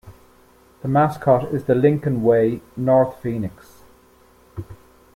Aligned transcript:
The 0.81 0.87
mascot 0.87 1.53
is 1.53 1.65
the 1.65 1.75
Lincoln-Way 1.75 2.61
North 2.75 3.21
Phoenix. 3.21 3.83